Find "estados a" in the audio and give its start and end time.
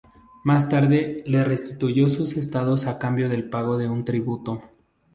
2.35-2.97